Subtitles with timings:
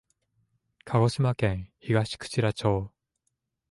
[0.83, 2.89] 鹿児島県東串良町